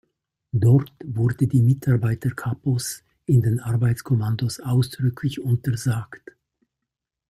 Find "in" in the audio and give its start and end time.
3.27-3.43